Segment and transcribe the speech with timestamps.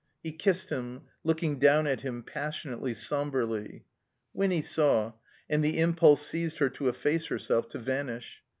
[0.23, 3.85] He kissed him, looking down at him, passionately, somberly.
[4.33, 5.13] Winny saw,
[5.47, 8.41] and the impulse seized her to efface herself, to vanish.